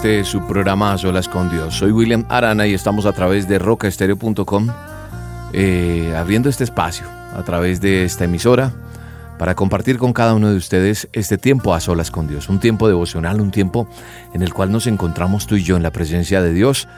[0.00, 1.74] Este su programa A Solas con Dios.
[1.74, 4.68] Soy William Arana y estamos a través de rocaestereo.com
[5.52, 7.04] eh, abriendo este espacio
[7.36, 8.72] a través de esta emisora
[9.38, 12.88] para compartir con cada uno de ustedes este tiempo a solas con Dios, un tiempo
[12.88, 13.90] devocional, un tiempo
[14.32, 16.88] en el cual nos encontramos tú y yo en la presencia de Dios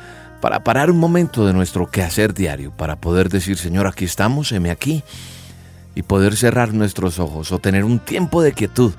[0.41, 4.71] para parar un momento de nuestro quehacer diario, para poder decir, Señor, aquí estamos, heme
[4.71, 5.03] aquí,
[5.97, 8.93] y poder cerrar nuestros ojos o tener un tiempo de quietud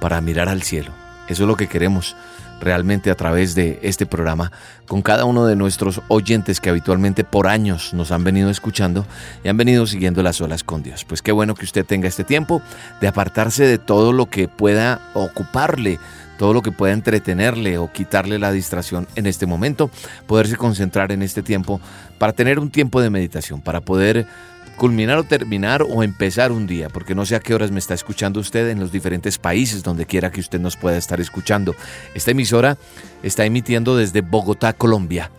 [0.00, 0.90] para mirar al cielo.
[1.28, 2.16] Eso es lo que queremos
[2.62, 4.52] realmente a través de este programa
[4.86, 9.04] con cada uno de nuestros oyentes que habitualmente por años nos han venido escuchando
[9.44, 11.04] y han venido siguiendo las olas con Dios.
[11.04, 12.62] Pues qué bueno que usted tenga este tiempo
[13.00, 15.98] de apartarse de todo lo que pueda ocuparle
[16.38, 19.92] todo lo que pueda entretenerle o quitarle la distracción en este momento,
[20.26, 21.80] poderse concentrar en este tiempo
[22.18, 24.26] para tener un tiempo de meditación, para poder
[24.76, 27.94] culminar o terminar o empezar un día, porque no sé a qué horas me está
[27.94, 31.74] escuchando usted en los diferentes países donde quiera que usted nos pueda estar escuchando.
[32.14, 32.78] Esta emisora
[33.22, 35.30] está emitiendo desde Bogotá, Colombia,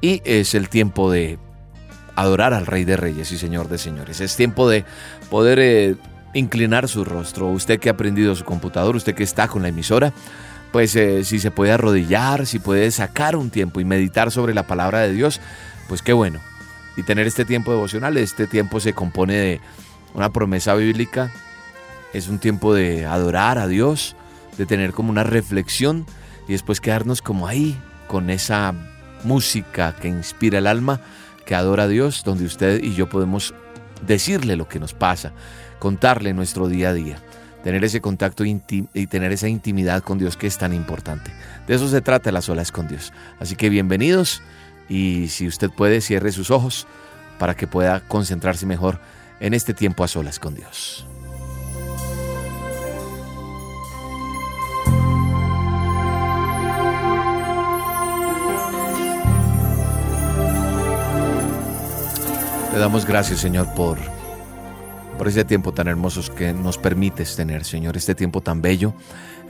[0.00, 1.38] y es el tiempo de
[2.14, 4.20] adorar al Rey de Reyes y Señor de Señores.
[4.20, 4.84] Es tiempo de
[5.30, 5.96] poder eh,
[6.34, 7.48] inclinar su rostro.
[7.48, 10.12] Usted que ha aprendido su computador, usted que está con la emisora,
[10.72, 14.66] pues eh, si se puede arrodillar, si puede sacar un tiempo y meditar sobre la
[14.66, 15.40] palabra de Dios,
[15.88, 16.40] pues qué bueno
[16.96, 18.16] y tener este tiempo devocional.
[18.16, 19.60] Este tiempo se compone de
[20.14, 21.30] una promesa bíblica,
[22.12, 24.16] es un tiempo de adorar a Dios,
[24.56, 26.06] de tener como una reflexión
[26.48, 27.78] y después quedarnos como ahí
[28.08, 28.74] con esa
[29.24, 31.00] música que inspira el alma,
[31.44, 33.54] que adora a Dios, donde usted y yo podemos
[34.06, 35.32] decirle lo que nos pasa,
[35.78, 37.18] contarle nuestro día a día,
[37.62, 41.32] tener ese contacto y tener esa intimidad con Dios que es tan importante.
[41.66, 43.12] De eso se trata las olas con Dios.
[43.40, 44.42] Así que bienvenidos
[44.88, 46.86] y si usted puede, cierre sus ojos
[47.38, 49.00] para que pueda concentrarse mejor
[49.40, 51.06] en este tiempo a solas con Dios.
[62.72, 63.98] Le damos gracias, Señor, por,
[65.16, 68.92] por ese tiempo tan hermoso que nos permites tener, Señor, este tiempo tan bello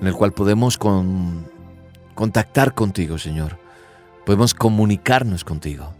[0.01, 1.45] en el cual podemos con,
[2.15, 3.66] contactar contigo, Señor
[4.27, 5.95] podemos comunicarnos contigo,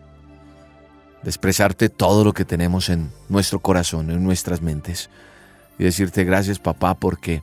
[1.23, 5.11] de expresarte todo lo que tenemos en nuestro corazón, en nuestras mentes,
[5.79, 7.43] y decirte gracias papá porque,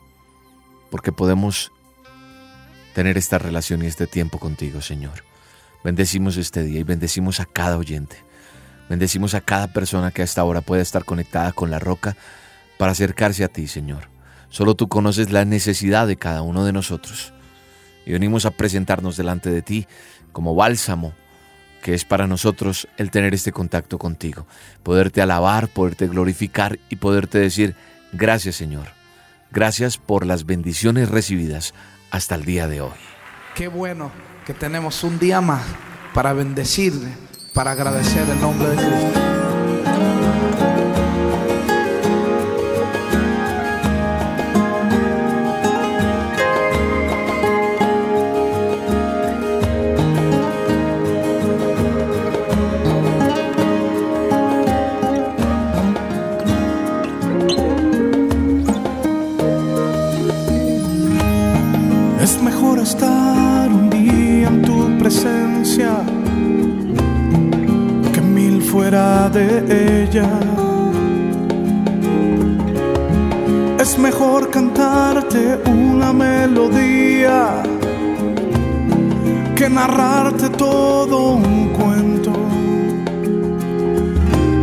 [0.91, 1.71] porque podemos
[2.93, 5.23] tener esta relación y este tiempo contigo, Señor.
[5.85, 8.17] Bendecimos este día y bendecimos a cada oyente.
[8.89, 12.17] Bendecimos a cada persona que a esta hora pueda estar conectada con la roca
[12.77, 14.09] para acercarse a ti, Señor.
[14.49, 17.33] Solo tú conoces la necesidad de cada uno de nosotros.
[18.05, 19.87] Y venimos a presentarnos delante de ti
[20.33, 21.13] como bálsamo
[21.83, 24.47] que es para nosotros el tener este contacto contigo,
[24.83, 27.75] poderte alabar, poderte glorificar y poderte decir,
[28.13, 28.87] gracias Señor,
[29.51, 31.73] gracias por las bendiciones recibidas
[32.09, 32.91] hasta el día de hoy.
[33.53, 34.11] Qué bueno
[34.45, 35.63] que tenemos un día más
[36.13, 36.93] para bendecir,
[37.53, 39.32] para agradecer el nombre de Cristo.
[75.65, 77.63] Una melodía
[79.55, 82.31] que narrarte todo un cuento.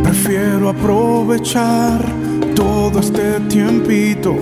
[0.03, 2.03] Prefiero aprovechar
[2.55, 4.35] todo este tiempito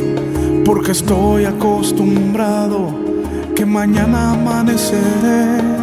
[0.66, 2.94] porque estoy acostumbrado
[3.56, 5.80] que mañana amaneceré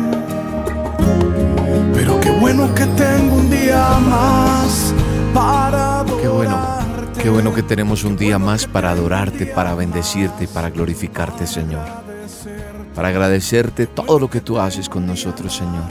[2.06, 4.94] pero qué bueno que tengo un día más
[5.34, 5.85] para
[7.26, 11.84] qué bueno que tenemos un día más para adorarte, para bendecirte, para glorificarte, Señor.
[12.94, 15.90] Para agradecerte todo lo que tú haces con nosotros, Señor.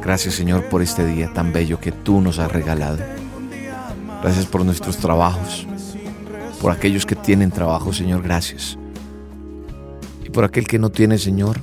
[0.00, 2.98] Gracias Señor por este día tan bello que tú nos has regalado.
[4.22, 5.66] Gracias por nuestros trabajos,
[6.62, 8.78] por aquellos que tienen trabajo, Señor, gracias.
[10.24, 11.62] Y por aquel que no tiene, Señor,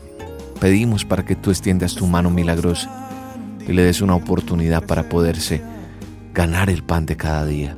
[0.60, 3.08] pedimos para que tú extiendas tu mano milagrosa
[3.66, 5.62] y le des una oportunidad para poderse
[6.34, 7.78] ganar el pan de cada día.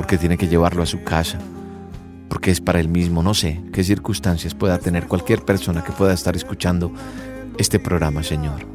[0.00, 1.38] Porque tiene que llevarlo a su casa,
[2.30, 3.22] porque es para él mismo.
[3.22, 6.90] No sé qué circunstancias pueda tener cualquier persona que pueda estar escuchando
[7.58, 8.66] este programa, Señor.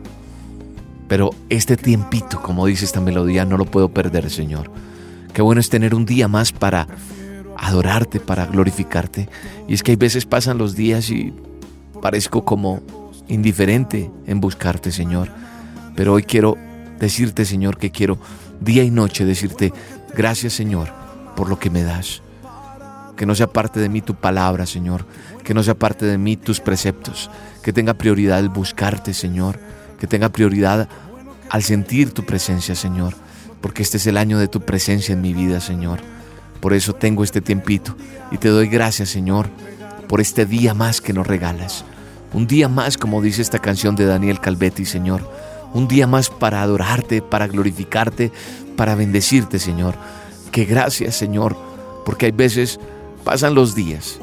[1.08, 4.70] Pero este tiempito, como dice esta melodía, no lo puedo perder, Señor.
[5.34, 6.88] Qué bueno es tener un día más para
[7.58, 9.28] adorarte, para glorificarte.
[9.68, 11.34] Y es que hay veces pasan los días y
[12.04, 12.84] parezco como
[13.28, 15.30] indiferente en buscarte, Señor.
[15.96, 16.56] Pero hoy quiero
[17.00, 18.20] decirte, Señor, que quiero
[18.62, 19.74] día y noche decirte,
[20.16, 21.05] gracias, Señor,
[21.36, 22.22] por lo que me das.
[23.16, 25.06] Que no sea parte de mí tu palabra, Señor.
[25.44, 27.30] Que no sea parte de mí tus preceptos.
[27.64, 29.60] Que tenga prioridad el buscarte, Señor.
[30.00, 30.90] Que tenga prioridad
[31.50, 33.14] al sentir tu presencia, Señor
[33.66, 36.00] porque este es el año de tu presencia en mi vida, Señor.
[36.60, 37.98] Por eso tengo este tiempito
[38.30, 39.50] y te doy gracias, Señor,
[40.08, 41.84] por este día más que nos regalas.
[42.32, 45.28] Un día más, como dice esta canción de Daniel Calvetti, Señor.
[45.74, 48.32] Un día más para adorarte, para glorificarte,
[48.78, 49.96] para bendecirte, Señor.
[50.56, 51.54] Que gracias, Señor,
[52.06, 52.80] porque hay veces
[53.26, 54.22] pasan los días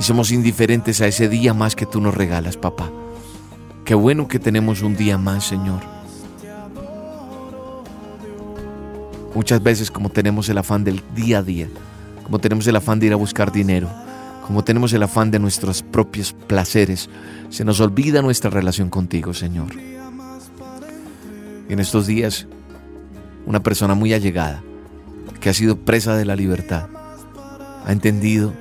[0.00, 2.90] y somos indiferentes a ese día más que tú nos regalas, papá.
[3.84, 5.78] Qué bueno que tenemos un día más, Señor.
[9.32, 11.68] Muchas veces como tenemos el afán del día a día,
[12.24, 13.88] como tenemos el afán de ir a buscar dinero,
[14.44, 17.08] como tenemos el afán de nuestros propios placeres,
[17.48, 19.68] se nos olvida nuestra relación contigo, Señor.
[21.68, 22.48] en estos días,
[23.46, 24.62] una persona muy allegada,
[25.40, 26.88] que ha sido presa de la libertad,
[27.84, 28.52] ha entendido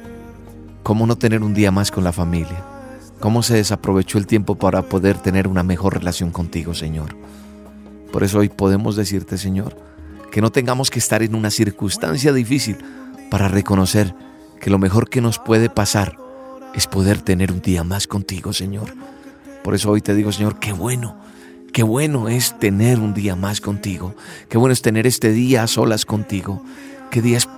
[0.84, 2.64] cómo no tener un día más con la familia,
[3.20, 7.16] cómo se desaprovechó el tiempo para poder tener una mejor relación contigo, Señor.
[8.12, 9.78] Por eso hoy podemos decirte, Señor,
[10.32, 12.78] que no tengamos que estar en una circunstancia difícil
[13.32, 14.14] para reconocer
[14.60, 16.18] que lo mejor que nos puede pasar
[16.74, 18.94] es poder tener un día más contigo, Señor.
[19.64, 21.16] Por eso hoy te digo, Señor, qué bueno,
[21.74, 24.16] qué bueno es tener un día más contigo,
[24.48, 26.64] qué bueno es tener este día a solas contigo,
[27.10, 27.50] qué día es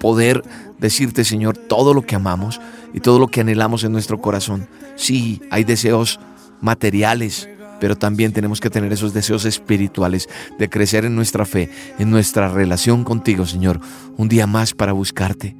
[0.00, 0.42] poder
[0.78, 2.60] decirte, Señor, todo lo que amamos
[2.92, 4.68] y todo lo que anhelamos en nuestro corazón.
[4.96, 6.18] Sí, hay deseos
[6.60, 7.48] materiales,
[7.80, 10.28] pero también tenemos que tener esos deseos espirituales
[10.58, 13.80] de crecer en nuestra fe, en nuestra relación contigo, Señor.
[14.16, 15.56] Un día más para buscarte,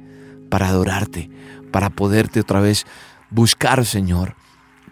[0.49, 1.29] para adorarte,
[1.71, 2.85] para poderte otra vez
[3.29, 4.35] buscar, Señor,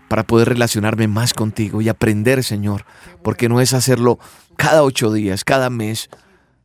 [0.09, 2.85] para poder relacionarme más contigo y aprender, Señor,
[3.23, 4.19] porque no es hacerlo
[4.57, 6.09] cada ocho días, cada mes,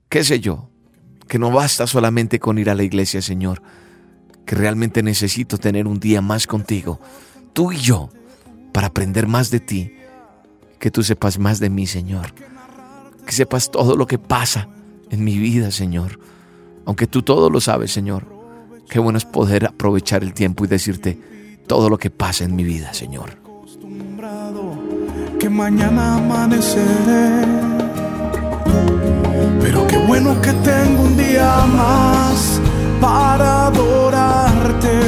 [0.09, 0.71] qué sé yo,
[1.29, 3.63] que no basta solamente con ir a la iglesia, Señor,
[4.47, 6.99] que realmente necesito tener un día más contigo,
[7.53, 8.11] tú y yo,
[8.73, 9.93] para aprender más de ti
[10.81, 12.35] que tú sepas más de mí, Señor.
[13.25, 14.69] Que sepas todo lo que pasa
[15.11, 16.19] en mi vida, Señor.
[16.85, 18.27] Aunque tú todo lo sabes, Señor.
[18.91, 21.34] Qué bueno es poder aprovechar el tiempo y decirte
[21.67, 23.39] todo lo que pasa en mi vida, Señor.
[25.39, 27.45] Que mañana amaneceré.
[29.61, 32.61] Pero qué bueno que tengo un día más
[33.01, 35.01] para adorarte.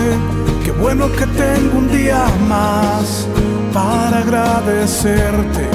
[0.64, 3.26] Qué bueno que tengo un día más
[3.72, 5.68] para agradecerte.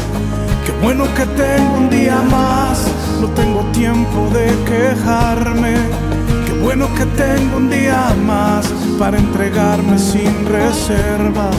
[0.65, 2.85] Qué bueno que tengo un día más,
[3.19, 6.10] no tengo tiempo de quejarme.
[6.63, 8.67] Bueno que tengo un día más
[8.99, 11.55] para entregarme sin reservas.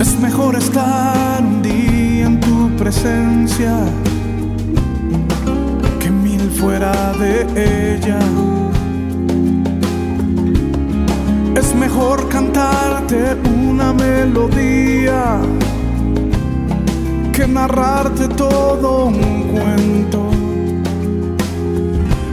[0.00, 3.72] Es mejor estar un día en tu presencia
[6.00, 8.18] que mil fuera de ella.
[11.54, 13.71] Es mejor cantarte una
[17.52, 20.30] narrarte todo un cuento.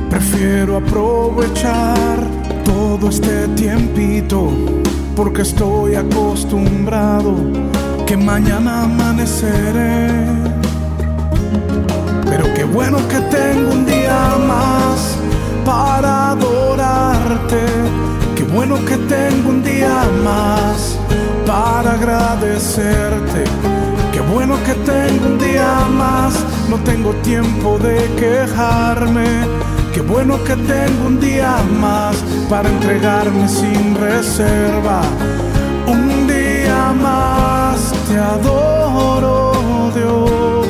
[0.09, 2.17] Prefiero aprovechar
[2.65, 4.51] todo este tiempito
[5.15, 7.35] porque estoy acostumbrado
[8.05, 10.07] que mañana amaneceré.
[12.29, 15.17] Pero qué bueno que tengo un día más
[15.65, 17.69] para adorarte
[18.53, 20.97] bueno que tengo un día más
[21.45, 23.68] para agradecerte.
[24.31, 26.33] Bueno que tengo un día más,
[26.69, 29.25] no tengo tiempo de quejarme.
[29.91, 32.15] Qué bueno que tengo un día más
[32.47, 35.01] para entregarme sin reserva.
[35.87, 39.51] Un día más te adoro,
[39.95, 40.67] Dios.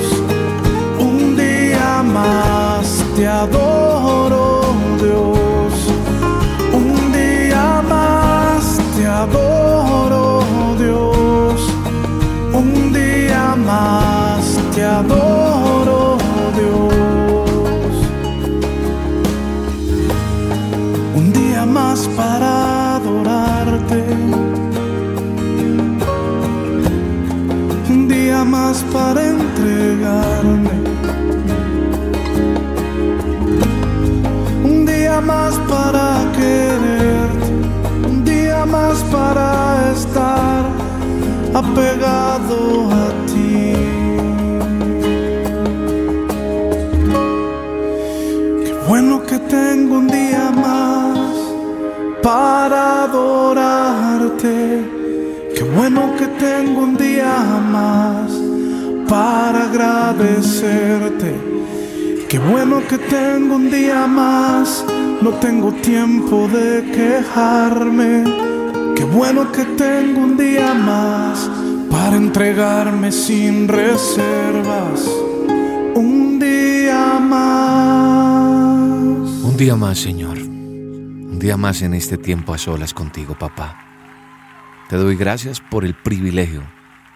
[1.00, 5.30] Un día más te adoro, Dios.
[8.96, 9.59] te adoro.
[15.00, 16.18] Adoro,
[16.58, 17.96] Dios.
[21.16, 24.04] Un día más para adorarte.
[27.90, 30.78] Un día más para entregarme.
[34.64, 36.06] Un día más para
[36.38, 37.50] quererte.
[38.10, 40.64] Un día más para estar
[41.54, 43.19] apegado a ti.
[59.70, 61.36] Agradecerte.
[62.28, 64.84] Qué bueno que tengo un día más,
[65.22, 68.24] no tengo tiempo de quejarme.
[68.96, 71.50] Qué bueno que tengo un día más
[71.90, 75.08] para entregarme sin reservas.
[75.96, 78.50] Un día más.
[79.44, 80.38] Un día más, Señor.
[80.40, 83.86] Un día más en este tiempo a solas contigo, papá.
[84.90, 86.64] Te doy gracias por el privilegio,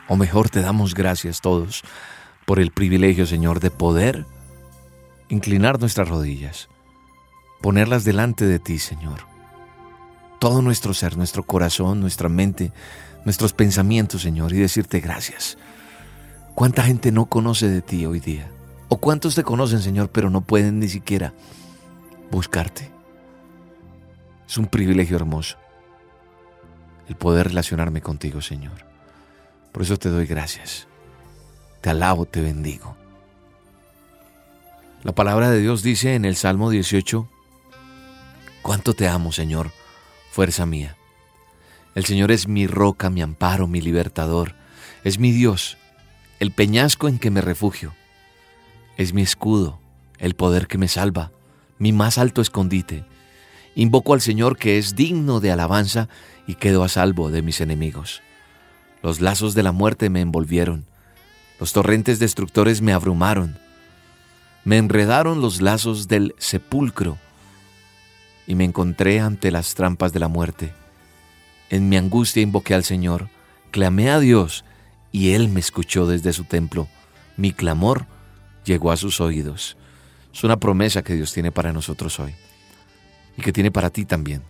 [0.08, 1.84] o mejor te damos gracias todos,
[2.46, 4.26] por el privilegio, Señor, de poder
[5.30, 6.70] inclinar nuestras rodillas,
[7.62, 9.22] ponerlas delante de ti, Señor.
[10.40, 12.72] Todo nuestro ser, nuestro corazón, nuestra mente,
[13.26, 15.58] nuestros pensamientos, Señor, y decirte gracias.
[16.56, 18.50] ¿Cuánta gente no conoce de ti hoy día?
[18.90, 21.34] ¿O cuántos te conocen, Señor, pero no pueden ni siquiera
[22.30, 22.92] buscarte?
[24.48, 25.58] Es un privilegio hermoso
[27.08, 28.86] el poder relacionarme contigo, Señor.
[29.72, 30.88] Por eso te doy gracias.
[31.84, 32.96] Te alabo, te bendigo.
[35.04, 37.28] La palabra de Dios dice en el Salmo 18,
[38.62, 39.70] cuánto te amo, Señor,
[40.32, 40.96] fuerza mía.
[41.94, 44.56] El Señor es mi roca, mi amparo, mi libertador.
[45.04, 45.78] Es mi Dios,
[46.40, 47.94] el peñasco en que me refugio.
[48.96, 49.78] Es mi escudo,
[50.20, 51.32] el poder que me salva,
[51.80, 53.04] mi más alto escondite.
[53.76, 56.08] Invoco al Señor que es digno de alabanza
[56.48, 58.22] y quedo a salvo de mis enemigos.
[59.02, 60.86] Los lazos de la muerte me envolvieron,
[61.60, 63.58] los torrentes destructores me abrumaron,
[64.66, 67.18] me enredaron los lazos del sepulcro
[68.48, 70.74] y me encontré ante las trampas de la muerte.
[71.70, 73.30] En mi angustia invoqué al Señor,
[73.72, 74.64] clamé a Dios
[75.12, 76.88] y Él me escuchó desde su templo.
[77.36, 78.06] Mi clamor
[78.64, 79.78] llegó a sus oídos.
[80.34, 82.34] Es una promesa que Dios tiene para nosotros hoy
[83.38, 84.42] y que tiene para ti también.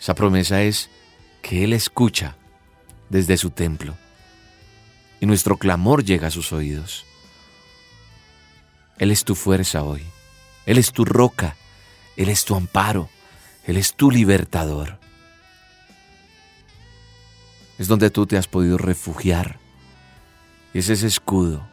[0.00, 0.90] Esa promesa es
[1.42, 2.36] que Él escucha
[3.08, 3.96] desde su templo
[5.20, 7.04] y nuestro clamor llega a sus oídos.
[8.98, 10.02] Él es tu fuerza hoy,
[10.64, 11.56] Él es tu roca,
[12.16, 13.08] Él es tu amparo,
[13.66, 14.98] Él es tu libertador.
[17.78, 19.58] Es donde tú te has podido refugiar.
[20.72, 21.66] Y es ese escudo.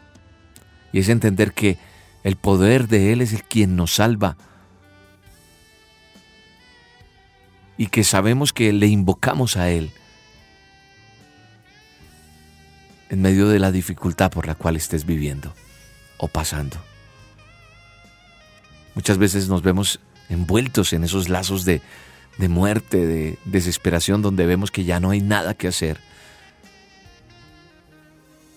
[0.92, 1.78] Y es entender que
[2.24, 4.38] el poder de Él es el quien nos salva
[7.78, 9.92] y que sabemos que le invocamos a Él
[13.14, 15.54] en medio de la dificultad por la cual estés viviendo
[16.18, 16.78] o pasando.
[18.96, 21.84] Muchas veces nos vemos envueltos en esos lazos de,
[22.40, 26.00] de muerte, de desesperación, donde vemos que ya no hay nada que hacer.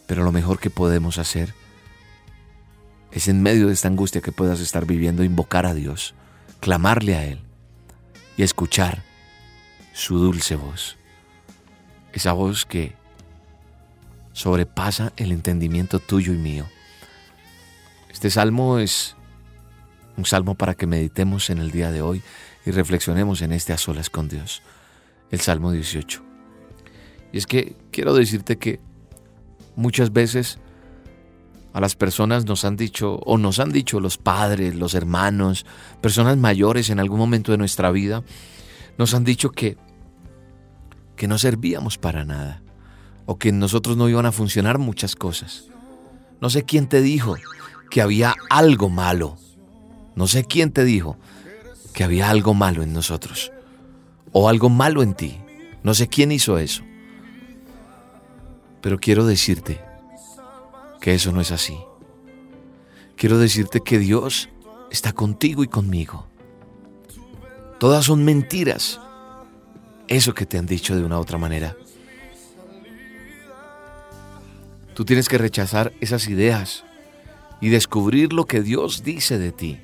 [0.06, 1.52] Pero lo mejor que podemos hacer
[3.12, 6.14] es en medio de esta angustia que puedas estar viviendo, invocar a Dios,
[6.60, 7.40] clamarle a Él
[8.38, 9.02] y escuchar
[9.92, 10.96] su dulce voz.
[12.14, 12.94] Esa voz que
[14.37, 16.66] sobrepasa el entendimiento tuyo y mío.
[18.11, 19.16] Este salmo es
[20.19, 22.23] un salmo para que meditemos en el día de hoy
[22.66, 24.62] y reflexionemos en este a solas con Dios,
[25.31, 26.23] el Salmo 18.
[27.33, 28.78] Y es que quiero decirte que
[29.75, 30.59] muchas veces
[31.73, 35.64] a las personas nos han dicho, o nos han dicho los padres, los hermanos,
[36.02, 38.23] personas mayores en algún momento de nuestra vida,
[38.99, 39.78] nos han dicho que,
[41.16, 42.62] que no servíamos para nada,
[43.26, 45.68] o que en nosotros no iban a funcionar muchas cosas.
[46.40, 47.37] No sé quién te dijo
[47.90, 49.37] que había algo malo.
[50.14, 51.18] No sé quién te dijo
[51.92, 53.52] que había algo malo en nosotros,
[54.33, 55.38] o algo malo en ti.
[55.83, 56.83] No sé quién hizo eso.
[58.80, 59.80] Pero quiero decirte
[61.00, 61.76] que eso no es así.
[63.16, 64.50] Quiero decirte que Dios
[64.90, 66.26] está contigo y conmigo.
[67.80, 69.00] Todas son mentiras.
[70.09, 71.76] Eso que te han dicho de una u otra manera.
[74.96, 76.82] Tú tienes que rechazar esas ideas
[77.60, 79.78] y descubrir lo que Dios dice de ti.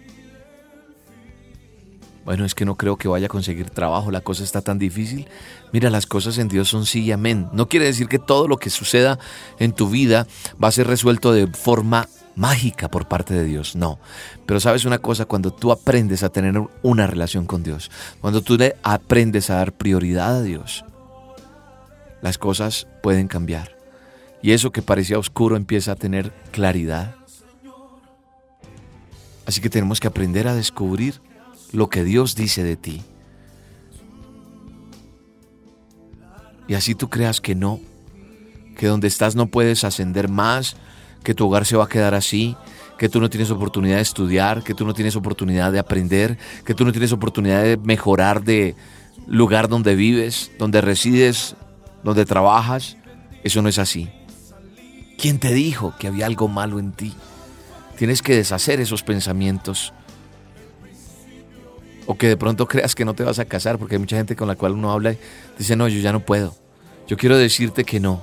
[2.25, 5.29] Bueno, es que no creo que vaya a conseguir trabajo, la cosa está tan difícil.
[5.71, 7.51] Mira, las cosas en Dios son sí y amén.
[7.53, 9.19] No quiere decir que todo lo que suceda
[9.59, 10.27] en tu vida
[10.63, 13.99] va a ser resuelto de forma mágica por parte de Dios, no.
[14.47, 17.91] Pero sabes una cosa, cuando tú aprendes a tener una relación con Dios,
[18.23, 20.87] cuando tú le aprendes a dar prioridad a Dios,
[22.23, 23.82] las cosas pueden cambiar.
[24.43, 27.15] Y eso que parecía oscuro empieza a tener claridad.
[29.47, 31.21] Así que tenemos que aprender a descubrir
[31.73, 33.03] lo que Dios dice de ti.
[36.69, 37.81] Y así tú creas que no,
[38.77, 40.77] que donde estás no puedes ascender más,
[41.23, 42.57] que tu hogar se va a quedar así,
[42.99, 46.75] que tú no tienes oportunidad de estudiar, que tú no tienes oportunidad de aprender, que
[46.75, 48.75] tú no tienes oportunidad de mejorar de
[49.27, 51.57] lugar donde vives, donde resides,
[52.05, 52.97] donde trabajas.
[53.43, 54.09] Eso no es así.
[55.23, 57.15] ¿Quién te dijo que había algo malo en ti?
[57.97, 59.93] Tienes que deshacer esos pensamientos.
[62.07, 64.35] O que de pronto creas que no te vas a casar, porque hay mucha gente
[64.35, 65.19] con la cual uno habla y
[65.57, 66.57] dice, no, yo ya no puedo.
[67.07, 68.21] Yo quiero decirte que no.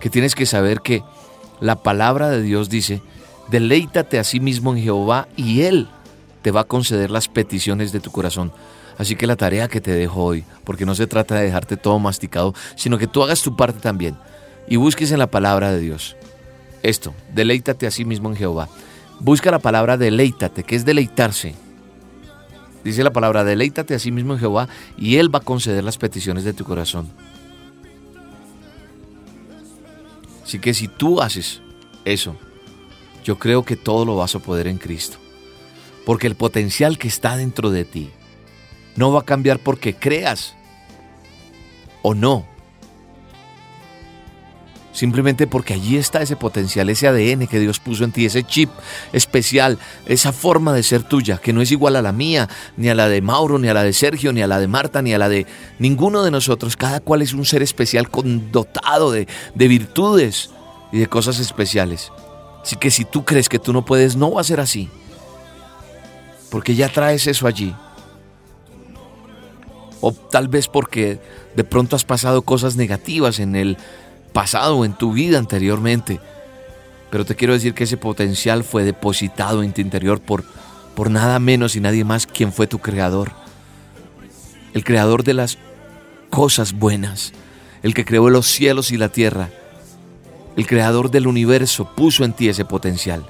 [0.00, 1.04] Que tienes que saber que
[1.60, 3.00] la palabra de Dios dice,
[3.48, 5.88] deleítate a sí mismo en Jehová y Él
[6.42, 8.50] te va a conceder las peticiones de tu corazón.
[8.98, 12.00] Así que la tarea que te dejo hoy, porque no se trata de dejarte todo
[12.00, 14.16] masticado, sino que tú hagas tu parte también
[14.70, 16.16] y busques en la palabra de Dios.
[16.82, 18.70] Esto, deleítate a sí mismo en Jehová.
[19.18, 21.54] Busca la palabra deleítate, que es deleitarse.
[22.84, 25.98] Dice la palabra, deleítate a sí mismo en Jehová y Él va a conceder las
[25.98, 27.10] peticiones de tu corazón.
[30.44, 31.60] Así que si tú haces
[32.04, 32.36] eso,
[33.24, 35.18] yo creo que todo lo vas a poder en Cristo.
[36.06, 38.10] Porque el potencial que está dentro de ti
[38.94, 40.54] no va a cambiar porque creas
[42.02, 42.49] o no.
[44.92, 48.70] Simplemente porque allí está ese potencial, ese ADN que Dios puso en ti, ese chip
[49.12, 52.94] especial, esa forma de ser tuya, que no es igual a la mía, ni a
[52.96, 55.18] la de Mauro, ni a la de Sergio, ni a la de Marta, ni a
[55.18, 55.46] la de
[55.78, 56.76] ninguno de nosotros.
[56.76, 58.08] Cada cual es un ser especial
[58.50, 60.50] dotado de, de virtudes
[60.90, 62.10] y de cosas especiales.
[62.62, 64.90] Así que si tú crees que tú no puedes, no va a ser así.
[66.50, 67.74] Porque ya traes eso allí.
[70.00, 71.20] O tal vez porque
[71.54, 73.76] de pronto has pasado cosas negativas en el
[74.32, 76.20] pasado en tu vida anteriormente.
[77.10, 80.44] Pero te quiero decir que ese potencial fue depositado en tu interior por,
[80.94, 83.32] por nada menos y nadie más quien fue tu creador.
[84.72, 85.58] El creador de las
[86.30, 87.32] cosas buenas,
[87.82, 89.50] el que creó los cielos y la tierra,
[90.56, 93.24] el creador del universo puso en ti ese potencial.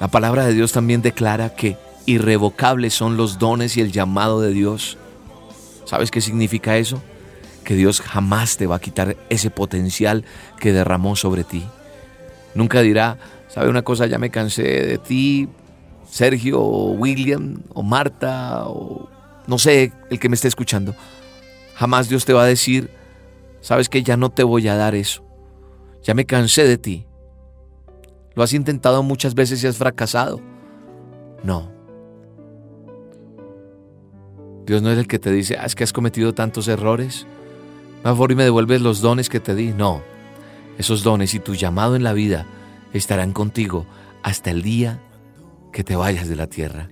[0.00, 4.52] La palabra de Dios también declara que irrevocables son los dones y el llamado de
[4.52, 4.98] Dios.
[5.84, 7.00] ¿Sabes qué significa eso?
[7.62, 10.24] Que Dios jamás te va a quitar ese potencial
[10.58, 11.66] que derramó sobre ti.
[12.54, 14.06] Nunca dirá, ¿sabe una cosa?
[14.06, 15.48] Ya me cansé de ti,
[16.08, 19.08] Sergio, o William, o Marta, o
[19.46, 20.94] no sé, el que me esté escuchando.
[21.74, 22.90] Jamás Dios te va a decir,
[23.60, 25.24] sabes que ya no te voy a dar eso.
[26.02, 27.06] Ya me cansé de ti.
[28.34, 30.40] Lo has intentado muchas veces y has fracasado.
[31.42, 31.70] No.
[34.66, 37.26] Dios no es el que te dice, ah, es que has cometido tantos errores.
[38.04, 39.72] Mejor y me devuelves los dones que te di.
[39.72, 40.02] No,
[40.78, 42.46] esos dones y tu llamado en la vida
[42.92, 43.86] estarán contigo
[44.22, 45.00] hasta el día
[45.72, 46.88] que te vayas de la tierra,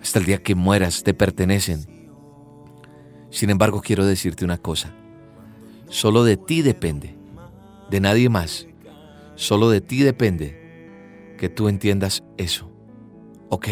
[0.00, 1.86] hasta el día que mueras, te pertenecen.
[3.30, 4.94] Sin embargo, quiero decirte una cosa.
[5.88, 7.16] Solo de ti depende,
[7.90, 8.66] de nadie más.
[9.34, 12.70] Solo de ti depende que tú entiendas eso.
[13.48, 13.68] ¿Ok?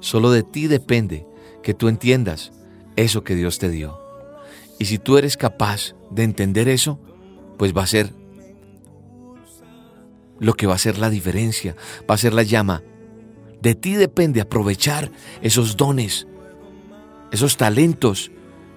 [0.00, 1.26] Solo de ti depende
[1.62, 2.52] que tú entiendas
[2.96, 4.09] eso que Dios te dio.
[4.80, 6.98] Y si tú eres capaz de entender eso,
[7.58, 8.14] pues va a ser
[10.38, 11.76] lo que va a ser la diferencia,
[12.10, 12.82] va a ser la llama.
[13.60, 15.12] De ti depende aprovechar
[15.42, 16.26] esos dones,
[17.30, 18.32] esos talentos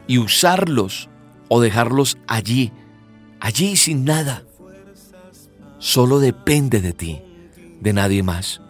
[0.05, 1.09] y usarlos
[1.47, 2.73] o dejarlos allí,
[3.39, 4.43] allí sin nada.
[5.79, 7.21] Solo depende de ti,
[7.79, 8.61] de nadie más.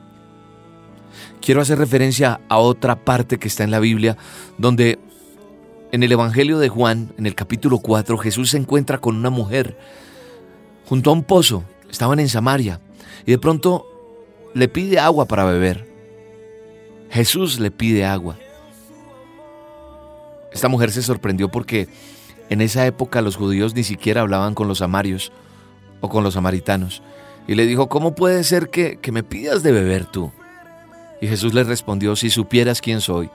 [1.42, 4.18] Quiero hacer referencia a otra parte que está en la Biblia
[4.60, 5.00] donde
[5.94, 9.78] en el Evangelio de Juan, en el capítulo 4, Jesús se encuentra con una mujer
[10.88, 11.66] junto a un pozo.
[11.88, 12.82] Estaban en Samaria
[13.28, 13.86] y de pronto
[14.56, 15.88] le pide agua para beber.
[17.12, 18.40] Jesús le pide agua.
[20.52, 21.88] Esta mujer se sorprendió porque
[22.50, 25.32] en esa época los judíos ni siquiera hablaban con los samarios
[26.02, 27.04] o con los samaritanos.
[27.48, 30.32] Y le dijo, ¿cómo puede ser que, que me pidas de beber tú?
[31.22, 33.30] Y Jesús le respondió, si supieras quién soy,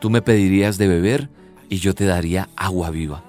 [0.00, 1.41] tú me pedirías de beber
[1.72, 3.22] y yo te daría agua viva.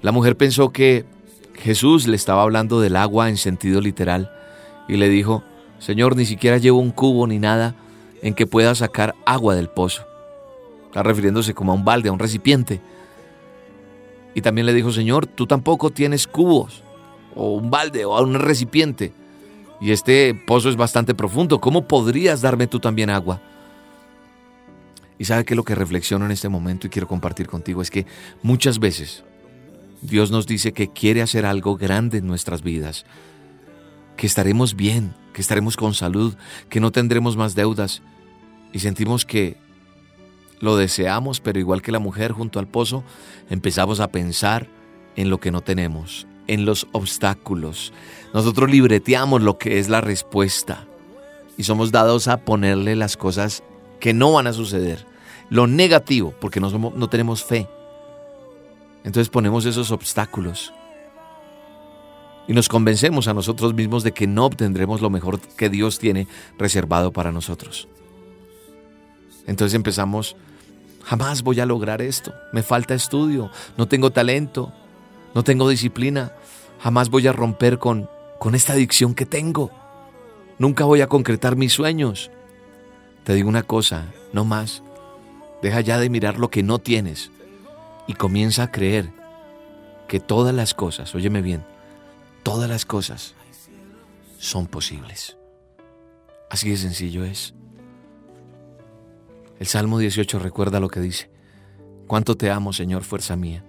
[0.00, 1.04] La mujer pensó que
[1.52, 4.32] Jesús le estaba hablando del agua en sentido literal
[4.88, 5.44] y le dijo,
[5.78, 7.74] Señor, ni siquiera llevo un cubo ni nada
[8.22, 10.06] en que pueda sacar agua del pozo.
[10.86, 12.80] Está refiriéndose como a un balde, a un recipiente.
[14.34, 16.82] Y también le dijo, Señor, tú tampoco tienes cubos,
[17.34, 19.12] o un balde, o un recipiente.
[19.78, 21.60] Y este pozo es bastante profundo.
[21.60, 23.42] ¿Cómo podrías darme tú también agua?
[25.18, 28.06] Y sabe que lo que reflexiono en este momento y quiero compartir contigo es que
[28.42, 29.24] muchas veces
[30.00, 33.06] Dios nos dice que quiere hacer algo grande en nuestras vidas,
[34.16, 36.34] que estaremos bien, que estaremos con salud,
[36.68, 38.02] que no tendremos más deudas
[38.72, 39.56] y sentimos que
[40.60, 43.04] lo deseamos, pero igual que la mujer junto al pozo,
[43.50, 44.68] empezamos a pensar
[45.16, 47.92] en lo que no tenemos, en los obstáculos.
[48.32, 50.86] Nosotros libreteamos lo que es la respuesta
[51.56, 53.62] y somos dados a ponerle las cosas
[54.02, 55.06] que no van a suceder,
[55.48, 57.68] lo negativo, porque no, no tenemos fe.
[59.04, 60.74] Entonces ponemos esos obstáculos.
[62.48, 66.26] Y nos convencemos a nosotros mismos de que no obtendremos lo mejor que Dios tiene
[66.58, 67.86] reservado para nosotros.
[69.46, 70.34] Entonces empezamos,
[71.04, 74.72] jamás voy a lograr esto, me falta estudio, no tengo talento,
[75.32, 76.32] no tengo disciplina,
[76.80, 78.10] jamás voy a romper con,
[78.40, 79.70] con esta adicción que tengo,
[80.58, 82.32] nunca voy a concretar mis sueños.
[83.24, 84.82] Te digo una cosa, no más,
[85.62, 87.30] deja ya de mirar lo que no tienes
[88.06, 89.12] y comienza a creer
[90.08, 91.64] que todas las cosas, óyeme bien,
[92.42, 93.34] todas las cosas
[94.38, 95.36] son posibles.
[96.50, 97.54] Así de sencillo es.
[99.58, 101.30] El Salmo 18 recuerda lo que dice.
[102.08, 103.64] Cuánto te amo, Señor, fuerza mía,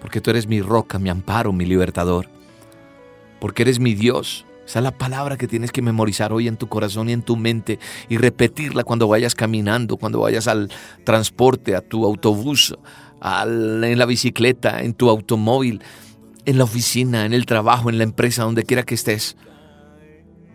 [0.00, 2.28] porque tú eres mi roca, mi amparo, mi libertador,
[3.40, 4.44] porque eres mi Dios.
[4.72, 7.36] Esa es la palabra que tienes que memorizar hoy en tu corazón y en tu
[7.36, 10.70] mente y repetirla cuando vayas caminando, cuando vayas al
[11.04, 12.74] transporte, a tu autobús,
[13.22, 15.82] en la bicicleta, en tu automóvil
[16.46, 19.36] en la oficina, en el trabajo, en la empresa, donde quiera que estés.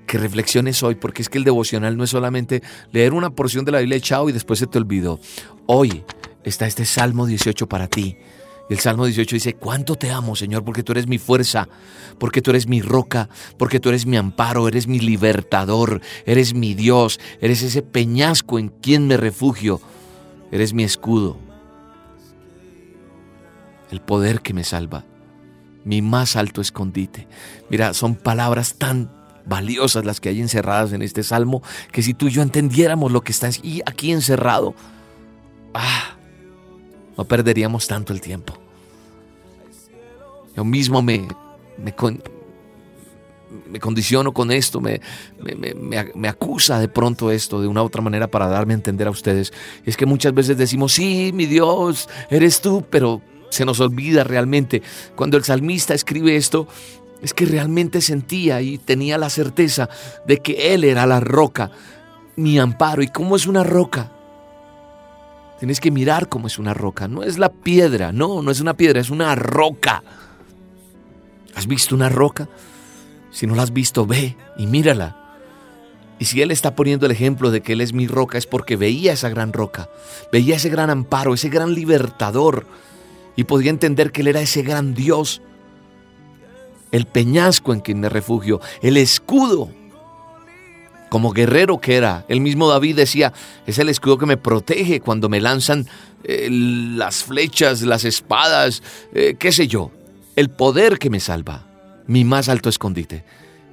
[0.08, 3.72] Que reflexiones hoy, porque es que el devocional no es solamente leer una porción de
[3.72, 5.20] la Biblia chao y después se te olvidó.
[5.68, 6.04] Hoy
[6.44, 8.18] está este Salmo 18 para ti.
[8.70, 10.64] El Salmo 18 dice, ¿cuánto te amo, Señor?
[10.64, 11.70] Porque tú eres mi fuerza,
[12.20, 16.74] porque tú eres mi roca, porque tú eres mi amparo, eres mi libertador, eres mi
[16.74, 19.80] Dios, eres ese peñasco en quien me refugio,
[20.52, 21.38] eres mi escudo,
[23.90, 25.06] el poder que me salva
[25.88, 27.28] mi más alto escondite.
[27.70, 29.10] Mira, son palabras tan
[29.46, 33.22] valiosas las que hay encerradas en este salmo, que si tú y yo entendiéramos lo
[33.22, 33.50] que está
[33.86, 34.76] aquí encerrado,
[35.74, 36.17] ah,
[37.18, 38.54] no perderíamos tanto el tiempo.
[40.56, 41.28] Yo mismo me,
[41.78, 41.94] me,
[43.80, 45.02] condiciono con esto, me,
[45.40, 49.12] me, me, acusa de pronto esto de una otra manera para darme a entender a
[49.12, 49.54] ustedes.
[49.86, 54.82] Es que muchas veces decimos, sí, mi Dios, eres tú, pero se nos olvida realmente.
[55.16, 56.68] Cuando el salmista escribe esto,
[57.22, 59.90] es que realmente sentía y tenía la certeza
[60.26, 61.72] de que Él era la roca,
[62.36, 63.02] mi amparo.
[63.02, 64.12] ¿Y cómo es una roca?
[65.60, 67.08] Tienes que mirar cómo es una roca.
[67.08, 70.04] No es la piedra, no, no es una piedra, es una roca.
[71.56, 72.48] ¿Has visto una roca?
[73.32, 75.28] Si no la has visto, ve y mírala.
[76.20, 78.76] Y si Él está poniendo el ejemplo de que Él es mi roca, es porque
[78.76, 79.90] veía esa gran roca,
[80.32, 82.66] veía ese gran amparo, ese gran libertador
[83.36, 85.42] y podía entender que Él era ese gran Dios,
[86.92, 89.70] el peñasco en quien me refugio, el escudo.
[91.10, 93.34] Como guerrero que era, el mismo David decía,
[93.66, 95.88] es el escudo que me protege cuando me lanzan
[96.24, 99.92] eh, las flechas, las espadas, eh, qué sé yo,
[100.36, 101.66] el poder que me salva,
[102.08, 103.24] mi más alto escondite.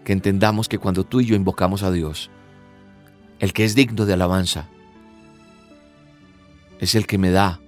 [0.04, 2.30] Que entendamos que cuando tú y yo invocamos a Dios,
[3.40, 4.68] el que es digno de alabanza,
[6.78, 7.60] es el que me da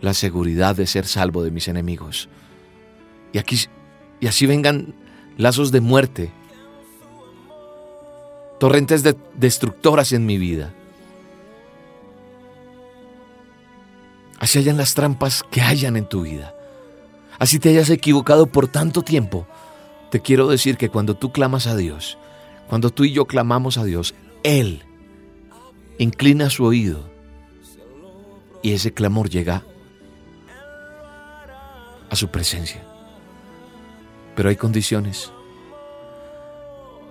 [0.00, 2.28] la seguridad de ser salvo de mis enemigos.
[3.32, 3.58] Y aquí
[4.20, 4.94] y así vengan
[5.36, 6.32] lazos de muerte,
[8.58, 10.74] torrentes de, destructoras en mi vida.
[14.38, 16.54] Así hayan las trampas que hayan en tu vida.
[17.38, 19.46] Así te hayas equivocado por tanto tiempo.
[20.10, 22.18] Te quiero decir que cuando tú clamas a Dios,
[22.68, 24.82] cuando tú y yo clamamos a Dios, Él
[25.98, 27.10] inclina su oído
[28.62, 29.64] y ese clamor llega
[32.10, 32.82] a su presencia.
[34.34, 35.32] Pero hay condiciones.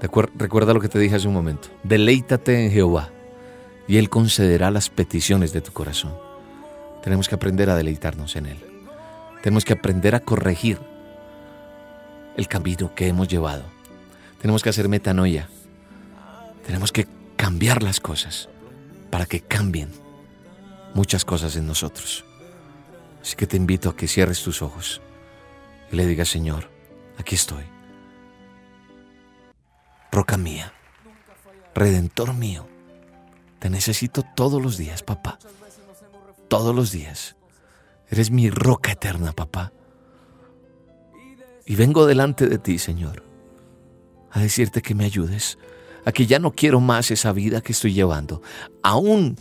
[0.04, 1.70] Recuerda lo que te dije hace un momento.
[1.84, 3.10] Deleítate en Jehová
[3.88, 6.14] y Él concederá las peticiones de tu corazón.
[7.02, 8.58] Tenemos que aprender a deleitarnos en Él.
[9.42, 10.78] Tenemos que aprender a corregir
[12.36, 13.64] el camino que hemos llevado.
[14.42, 15.48] Tenemos que hacer metanoia.
[16.66, 18.50] Tenemos que cambiar las cosas
[19.10, 19.90] para que cambien
[20.94, 22.26] muchas cosas en nosotros.
[23.22, 25.02] Así que te invito a que cierres tus ojos
[25.92, 26.70] y le digas, Señor,
[27.18, 27.64] aquí estoy.
[30.14, 30.72] Roca mía,
[31.74, 32.68] redentor mío,
[33.58, 35.40] Te necesito todos los días, papá.
[36.50, 37.36] Todos los días.
[38.10, 39.72] Eres mi roca eterna, papá.
[41.66, 43.24] Y vengo delante de ti, Señor,
[44.30, 45.58] a decirte que me ayudes,
[46.06, 48.44] a que ya no quiero más esa vida que estoy llevando.
[48.84, 49.36] Aún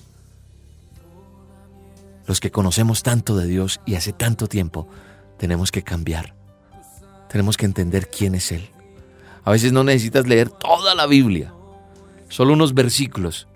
[2.26, 4.88] los que conocemos tanto de Dios y hace tanto tiempo,
[5.36, 6.34] tenemos que cambiar.
[7.28, 8.70] Tenemos que entender quién es Él.
[9.44, 11.52] A veces no necesitas leer toda la Biblia.
[12.28, 13.48] Solo unos versículos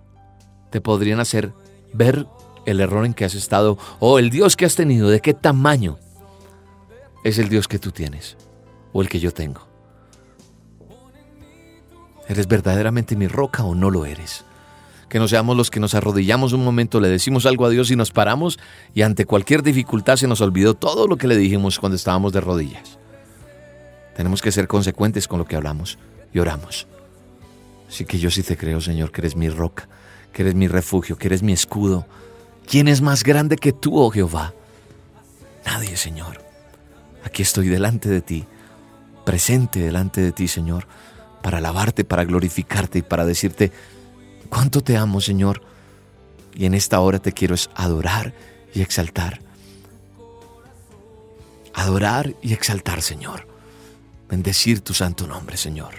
[0.70, 1.52] te podrían hacer
[1.92, 2.26] ver
[2.66, 5.98] el error en que has estado o el Dios que has tenido, de qué tamaño
[7.24, 8.36] es el Dios que tú tienes
[8.92, 9.66] o el que yo tengo.
[12.28, 14.44] ¿Eres verdaderamente mi roca o no lo eres?
[15.08, 17.96] Que no seamos los que nos arrodillamos un momento, le decimos algo a Dios y
[17.96, 18.58] nos paramos
[18.92, 22.40] y ante cualquier dificultad se nos olvidó todo lo que le dijimos cuando estábamos de
[22.40, 22.98] rodillas.
[24.16, 25.98] Tenemos que ser consecuentes con lo que hablamos
[26.32, 26.86] y oramos.
[27.86, 29.88] Así que yo sí te creo, Señor, que eres mi roca,
[30.32, 32.06] que eres mi refugio, que eres mi escudo.
[32.66, 34.54] ¿Quién es más grande que tú, oh Jehová?
[35.66, 36.42] Nadie, Señor.
[37.24, 38.46] Aquí estoy delante de ti,
[39.26, 40.86] presente delante de ti, Señor,
[41.42, 43.70] para alabarte, para glorificarte y para decirte
[44.48, 45.60] cuánto te amo, Señor.
[46.54, 48.32] Y en esta hora te quiero es adorar
[48.72, 49.40] y exaltar.
[51.74, 53.55] Adorar y exaltar, Señor.
[54.28, 55.94] Bendecir tu santo nombre, Señor.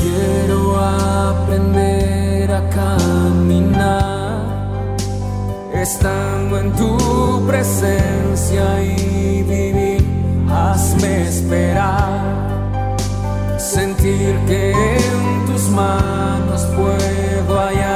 [0.00, 4.42] Quiero aprender a caminar,
[5.72, 10.04] estando en tu presencia y vivir.
[10.50, 12.96] Hazme esperar,
[13.58, 17.93] sentir que en tus manos puedo hallar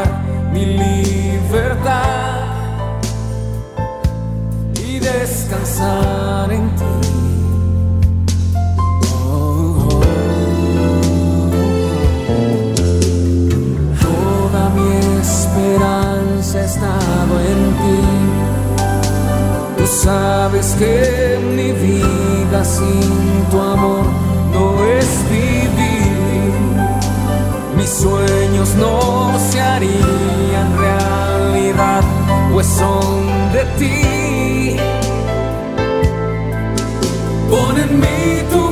[5.12, 6.84] descansar en ti.
[9.26, 10.00] Oh,
[14.00, 14.90] Toda mi
[15.20, 18.00] esperanza ha estado en ti.
[19.78, 24.04] Tú sabes que mi vida sin tu amor
[24.52, 26.52] no es vivir.
[27.76, 32.02] Mis sueños no se harían realidad,
[32.52, 34.17] pues son de ti.
[37.48, 38.67] Pon en mí tu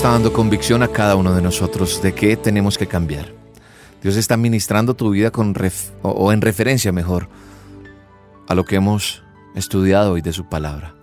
[0.00, 3.34] está dando convicción a cada uno de nosotros de que tenemos que cambiar.
[4.02, 7.28] Dios está ministrando tu vida con ref- o- en referencia mejor
[8.48, 9.22] a lo que hemos
[9.54, 10.94] estudiado hoy de su palabra.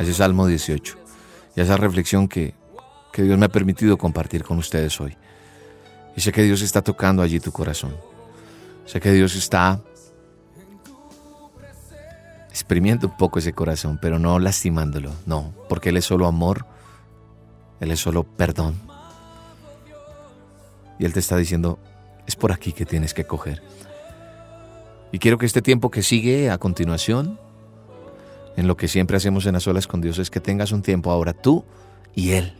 [0.00, 0.96] Ese Salmo 18
[1.54, 2.54] y esa reflexión que,
[3.12, 5.16] que Dios me ha permitido compartir con ustedes hoy.
[6.16, 7.94] Y sé que Dios está tocando allí tu corazón.
[8.86, 9.80] Sé que Dios está
[12.50, 16.66] exprimiendo un poco ese corazón, pero no lastimándolo, no, porque Él es solo amor,
[17.80, 18.80] Él es solo perdón.
[20.98, 21.78] Y Él te está diciendo,
[22.26, 23.62] es por aquí que tienes que coger.
[25.12, 27.38] Y quiero que este tiempo que sigue a continuación,
[28.56, 31.10] en lo que siempre hacemos en las olas con Dios, es que tengas un tiempo
[31.10, 31.64] ahora tú
[32.14, 32.54] y Él.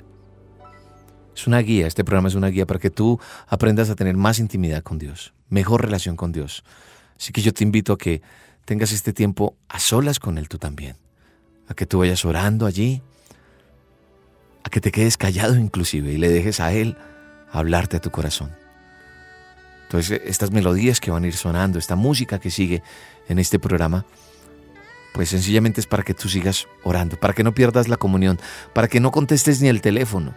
[1.34, 4.38] Es una guía, este programa es una guía para que tú aprendas a tener más
[4.38, 6.64] intimidad con Dios, mejor relación con Dios.
[7.18, 8.22] Así que yo te invito a que
[8.64, 10.96] tengas este tiempo a solas con Él tú también,
[11.68, 13.02] a que tú vayas orando allí,
[14.66, 16.96] a que te quedes callado inclusive y le dejes a Él
[17.52, 18.50] hablarte a tu corazón.
[19.84, 22.82] Entonces estas melodías que van a ir sonando, esta música que sigue
[23.28, 24.04] en este programa,
[25.14, 28.40] pues sencillamente es para que tú sigas orando, para que no pierdas la comunión,
[28.72, 30.34] para que no contestes ni el teléfono.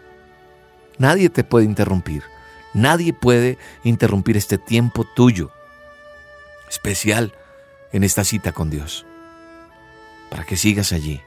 [0.99, 2.21] Nadie te puede interrumpir.
[2.75, 5.49] Nadie puede interrumpir este tiempo tuyo,
[6.69, 7.33] especial
[7.91, 9.07] en esta cita con Dios,
[10.29, 11.19] para que sigas allí.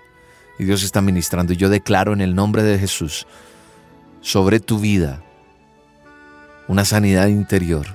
[0.59, 1.53] Y Dios está ministrando.
[1.53, 3.27] Y yo declaro en el nombre de Jesús
[4.21, 5.23] sobre tu vida
[6.69, 7.87] una sanidad interior.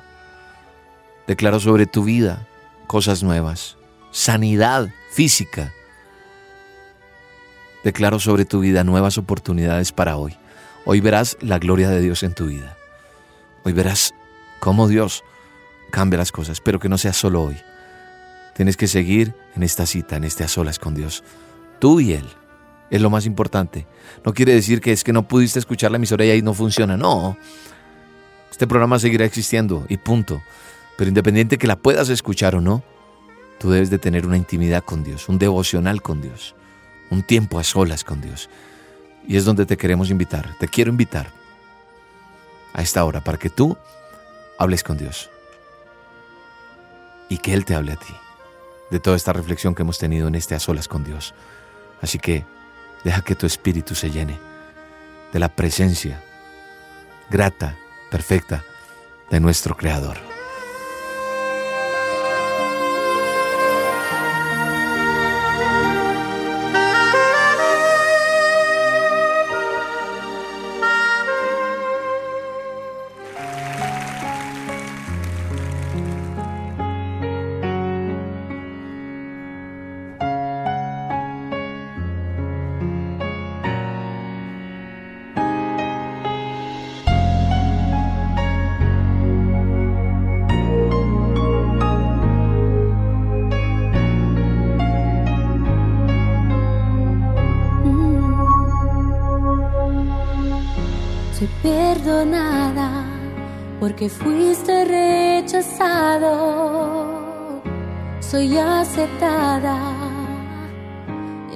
[1.25, 2.47] Declaro sobre tu vida
[2.87, 3.77] cosas nuevas,
[4.11, 5.73] sanidad física.
[7.83, 10.37] Declaro sobre tu vida nuevas oportunidades para hoy.
[10.85, 12.77] Hoy verás la gloria de Dios en tu vida.
[13.63, 14.13] Hoy verás
[14.59, 15.23] cómo Dios
[15.91, 17.57] cambia las cosas, pero que no sea solo hoy.
[18.55, 21.23] Tienes que seguir en esta cita, en este a solas con Dios.
[21.79, 22.25] Tú y Él.
[22.89, 23.85] Es lo más importante.
[24.25, 26.95] No quiere decir que es que no pudiste escuchar la emisora y ahí no funciona.
[26.95, 27.37] No.
[28.49, 30.41] Este programa seguirá existiendo y punto.
[30.97, 32.83] Pero independiente que la puedas escuchar o no,
[33.59, 36.55] tú debes de tener una intimidad con Dios, un devocional con Dios,
[37.11, 38.49] un tiempo a solas con Dios.
[39.27, 40.55] Y es donde te queremos invitar.
[40.59, 41.31] Te quiero invitar
[42.73, 43.77] a esta hora para que tú
[44.57, 45.29] hables con Dios
[47.29, 48.13] y que Él te hable a ti
[48.89, 51.33] de toda esta reflexión que hemos tenido en este a solas con Dios.
[52.01, 52.45] Así que
[53.07, 54.37] deja que tu espíritu se llene
[55.31, 56.21] de la presencia
[57.29, 57.77] grata,
[58.11, 58.65] perfecta
[59.31, 60.26] de nuestro Creador.
[103.97, 106.29] Porque fuiste rechazado.
[108.19, 109.79] Soy aceptada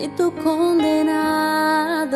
[0.02, 2.14] y tú condenado.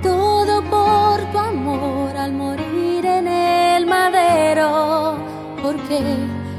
[0.00, 5.16] Todo por tu amor al morir en el madero.
[5.60, 6.00] Porque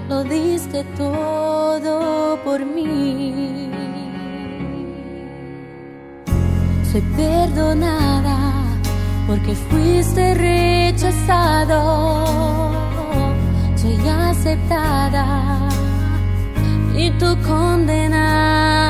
[0.10, 3.72] lo diste todo por mí.
[6.92, 8.43] Soy perdonada
[9.44, 11.76] porque fuiste rechazado,
[13.76, 15.68] soy aceptada
[16.96, 18.88] y tú condenado.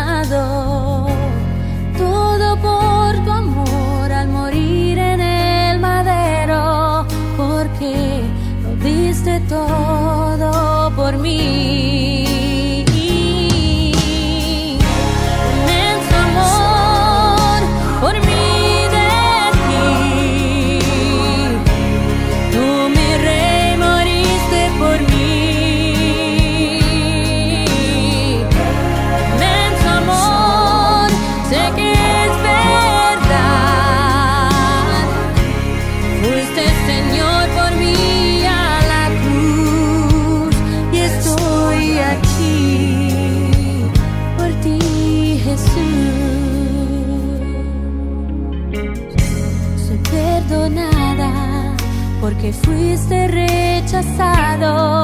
[1.98, 8.22] Todo por tu amor al morir en el madero, porque
[8.62, 12.23] lo diste todo por mí.
[54.64, 55.03] Rechazado.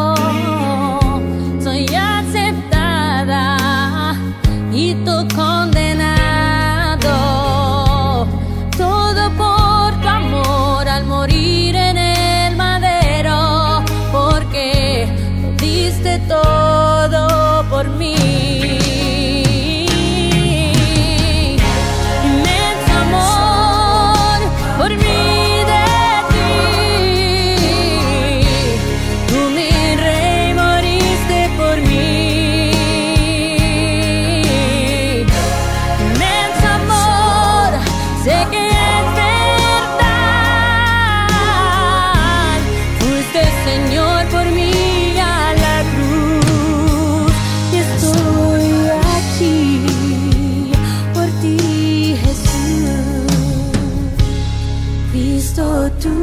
[55.89, 56.19] Cristo, tú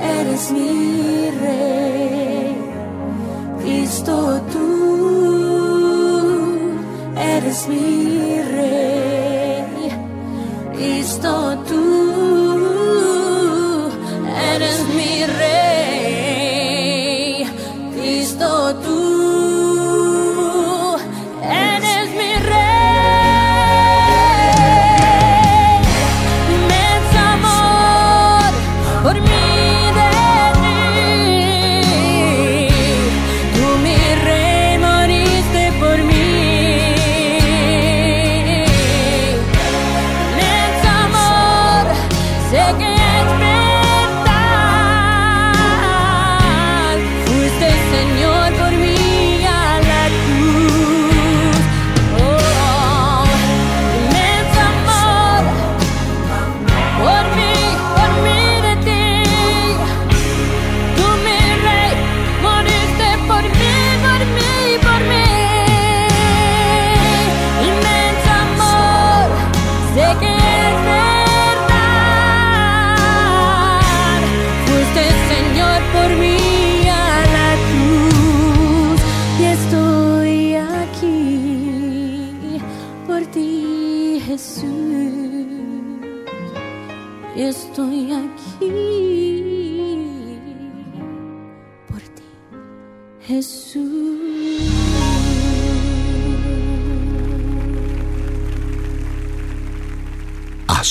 [0.00, 2.56] eres mi rey.
[3.60, 4.66] Cristo, tú
[7.16, 9.92] eres mi rey.
[10.74, 11.83] Cristo, tú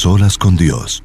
[0.04, 1.02] solas con Dios.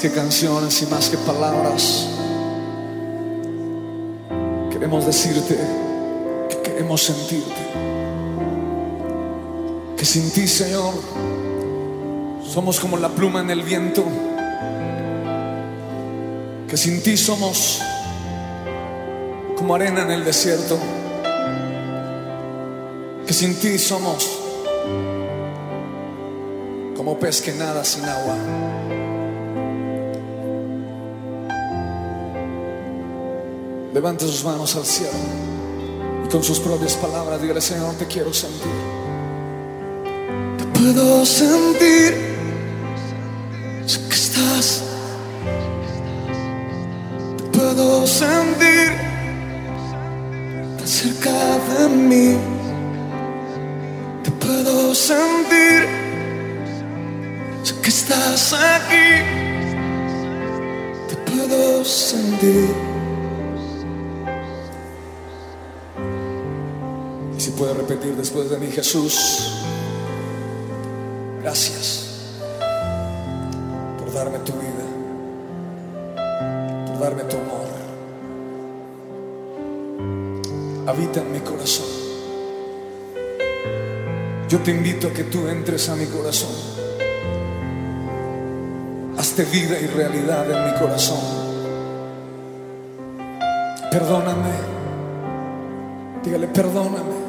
[0.00, 2.06] que canciones y más que palabras,
[4.72, 5.58] queremos decirte
[6.48, 7.60] que queremos sentirte.
[9.98, 10.94] Que sin ti, Señor,
[12.48, 14.02] somos como la pluma en el viento.
[16.66, 17.82] Que sin ti somos
[19.56, 20.78] como arena en el desierto.
[23.26, 24.38] Que sin ti somos
[26.96, 28.99] como pez que nada sin agua.
[33.92, 35.10] Levante sus manos al cielo
[36.24, 38.70] y con sus propias palabras dígale, Señor, te quiero sentir.
[40.58, 42.14] Te puedo sentir.
[43.86, 44.84] Sé que estás.
[47.36, 48.92] Te puedo sentir.
[50.78, 52.36] Tan cerca de mí.
[54.22, 55.88] Te puedo sentir.
[57.64, 59.24] Sé que estás aquí.
[61.08, 62.89] Te puedo sentir.
[67.60, 69.52] puede repetir después de mí, Jesús,
[71.42, 72.06] gracias
[73.98, 74.86] por darme tu vida,
[76.86, 77.66] por darme tu amor.
[80.88, 81.84] Habita en mi corazón.
[84.48, 86.48] Yo te invito a que tú entres a mi corazón.
[89.18, 91.20] Hazte vida y realidad en mi corazón.
[93.90, 94.50] Perdóname.
[96.24, 97.19] Dígale, perdóname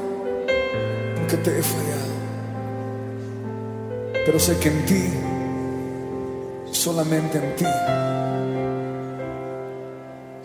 [1.32, 2.14] que te he fallado,
[4.26, 5.04] pero sé que en ti,
[6.74, 7.66] solamente en ti,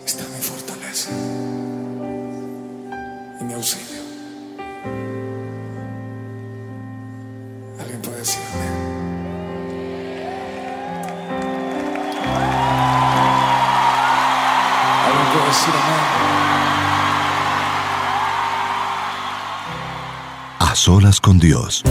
[0.05, 1.09] está mi fortaleza
[3.41, 4.01] y mi auxilio.
[7.81, 8.67] ¿Alguien puede decirme?
[15.05, 16.26] ¿Alguien puede decirme?
[20.87, 21.83] solas con Dios.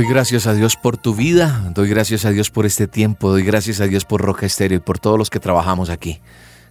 [0.00, 3.42] Doy gracias a Dios por tu vida, doy gracias a Dios por este tiempo, doy
[3.42, 6.22] gracias a Dios por Roca Estéreo y por todos los que trabajamos aquí.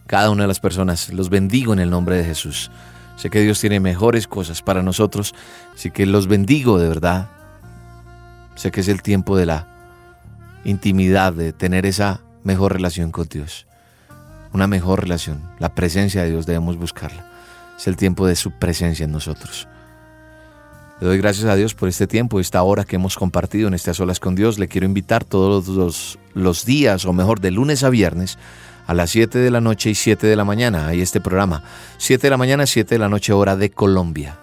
[0.07, 2.71] Cada una de las personas, los bendigo en el nombre de Jesús.
[3.17, 5.35] Sé que Dios tiene mejores cosas para nosotros,
[5.75, 7.29] así que los bendigo de verdad.
[8.55, 9.67] Sé que es el tiempo de la
[10.63, 13.67] intimidad, de tener esa mejor relación con Dios.
[14.53, 15.43] Una mejor relación.
[15.59, 17.27] La presencia de Dios debemos buscarla.
[17.77, 19.67] Es el tiempo de su presencia en nosotros.
[20.99, 23.97] Le doy gracias a Dios por este tiempo, esta hora que hemos compartido en estas
[23.97, 24.59] solas con Dios.
[24.59, 28.37] Le quiero invitar todos los, días, o mejor, de lunes a viernes,
[28.85, 30.87] a las 7 de la noche y 7 de la mañana.
[30.87, 31.63] Hay este programa.
[31.99, 34.39] 7 de la mañana, 7 de la noche, hora de Colombia.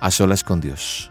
[0.00, 1.10] A solas con Dios.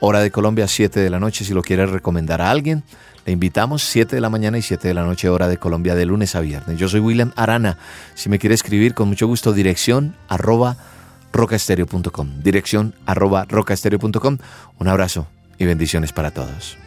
[0.00, 1.44] Hora de Colombia, 7 de la noche.
[1.44, 2.82] Si lo quiere recomendar a alguien,
[3.26, 6.04] le invitamos 7 de la mañana y 7 de la noche, hora de Colombia, de
[6.04, 6.80] lunes a viernes.
[6.80, 7.78] Yo soy William Arana.
[8.16, 10.76] Si me quiere escribir, con mucho gusto, dirección arroba
[11.32, 12.42] rocastereo.com.
[12.42, 14.38] Dirección arroba rocastereo.com.
[14.78, 15.26] Un abrazo
[15.58, 16.78] y bendiciones para todos.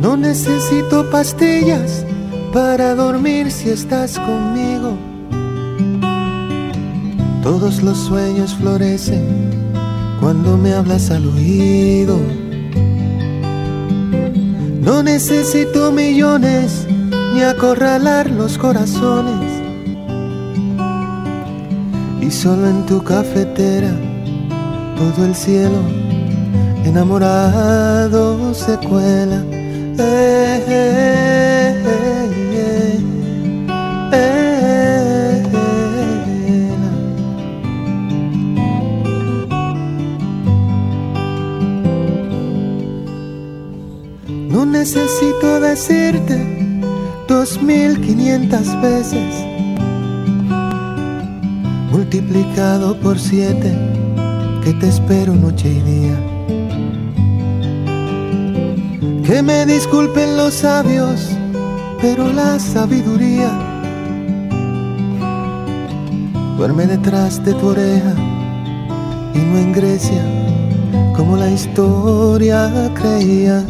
[0.00, 2.04] No necesito pastillas
[2.52, 4.96] para dormir si estás conmigo.
[7.42, 9.24] Todos los sueños florecen
[10.20, 12.18] cuando me hablas al oído.
[14.82, 16.86] No necesito millones
[17.34, 19.50] ni acorralar los corazones.
[22.20, 23.90] Y solo en tu cafetera
[24.96, 25.80] todo el cielo
[26.84, 29.42] enamorado se cuela.
[29.98, 31.84] Eh, eh,
[34.12, 34.49] eh,
[44.70, 46.38] necesito decirte
[47.28, 49.50] dos mil quinientas veces
[51.90, 53.76] multiplicado por siete
[54.62, 56.16] que te espero noche y día.
[59.26, 61.28] Que me disculpen los sabios,
[62.00, 63.50] pero la sabiduría
[66.56, 68.14] duerme detrás de tu oreja
[69.34, 70.22] y no en Grecia,
[71.16, 73.64] como la historia creía.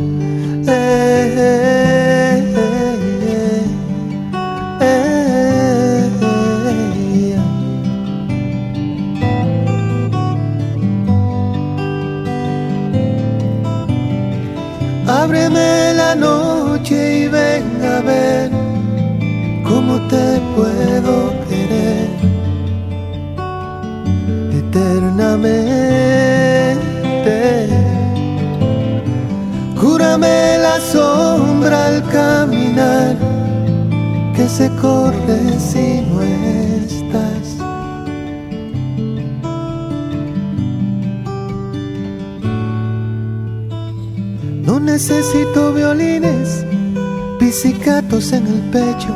[15.23, 18.51] Ábreme la noche y ven a ver
[19.65, 21.00] cómo te puedo
[35.59, 37.57] si no estás.
[44.65, 46.65] No necesito violines,
[47.39, 49.15] pisicatos en el pecho.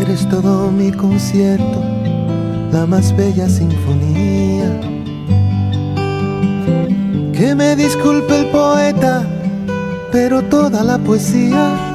[0.00, 1.82] Eres todo mi concierto,
[2.72, 4.80] la más bella sinfonía.
[7.32, 9.26] Que me disculpe el poeta,
[10.12, 11.89] pero toda la poesía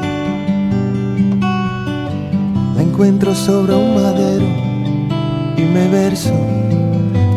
[2.96, 4.46] encuentro sobre un madero
[5.58, 6.32] y me verso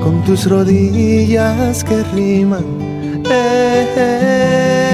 [0.04, 2.64] con tus rodillas que riman.
[3.28, 4.87] Eh, eh, eh,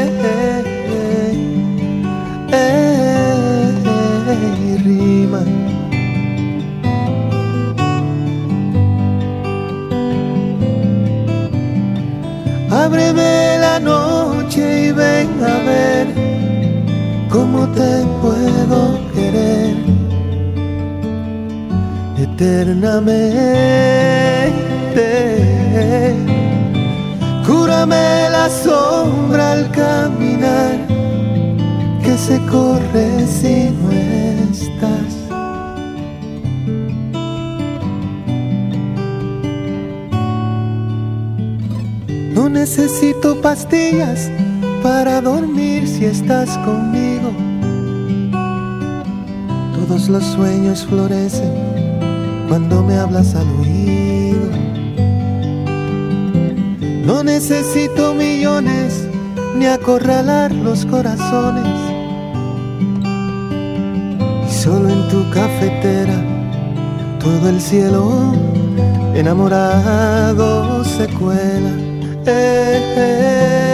[22.85, 24.15] eternamente.
[27.47, 30.77] Cúrame la sombra al caminar
[32.03, 33.91] que se corre si no
[34.51, 35.15] estás.
[42.35, 44.31] No necesito pastillas
[44.83, 47.31] para dormir si estás conmigo.
[49.75, 51.64] Todos los sueños florecen
[52.55, 54.49] cuando me hablas al oído.
[57.05, 59.09] No necesito millones
[59.57, 61.67] ni acorralar los corazones.
[64.49, 66.15] Y solo en tu cafetera
[67.19, 68.33] todo el cielo
[69.17, 71.73] enamorado se cuela.
[72.25, 73.74] Eh, eh, eh,